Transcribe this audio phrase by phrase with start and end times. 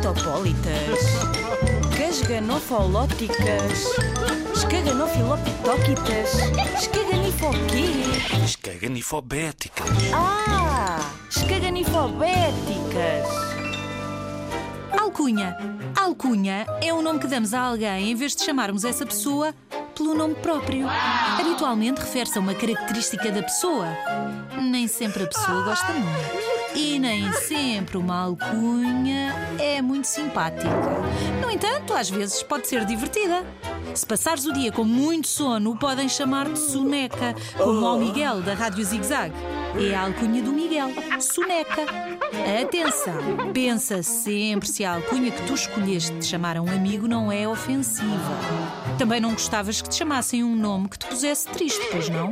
[0.00, 0.98] Esquitopólitas,
[1.94, 3.84] casganofolóticas,
[4.54, 6.30] escaganofiloptóquitas,
[6.80, 7.90] escaganifoquê?
[8.42, 9.90] Escaganifobéticas.
[10.14, 13.28] Ah, escaganifobéticas.
[14.98, 15.54] Alcunha.
[15.94, 19.54] Alcunha é o nome que damos a alguém em vez de chamarmos essa pessoa
[19.94, 20.88] pelo nome próprio.
[21.38, 23.88] Habitualmente refere-se a uma característica da pessoa.
[24.62, 26.49] Nem sempre a pessoa gosta muito.
[26.74, 30.68] E nem sempre uma alcunha é muito simpática.
[31.40, 33.44] No entanto, às vezes pode ser divertida.
[33.94, 38.84] Se passares o dia com muito sono, podem chamar-te soneca, como ao Miguel da Rádio
[38.84, 39.34] Zig Zag.
[39.78, 41.84] É a alcunha do Miguel, soneca.
[42.62, 47.30] Atenção, pensa sempre se a alcunha que tu escolheste de chamar a um amigo não
[47.30, 48.36] é ofensiva.
[48.98, 52.30] Também não gostavas que te chamassem um nome que te pusesse triste, pois não?